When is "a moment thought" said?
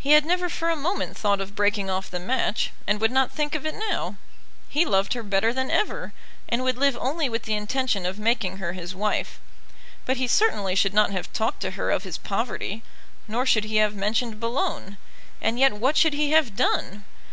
0.70-1.40